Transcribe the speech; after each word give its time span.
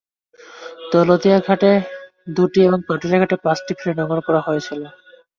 দৌলতদিয়া 0.91 1.37
ঘাটে 1.47 1.71
দুটি 2.35 2.59
এবং 2.67 2.79
পাটুরিয়া 2.87 3.21
ঘাটে 3.21 3.35
পাঁচটি 3.45 3.71
ফেরি 3.79 3.93
নোঙর 3.97 4.19
করে 4.21 4.35
রাখা 4.37 4.51
হয়েছিল। 4.51 4.81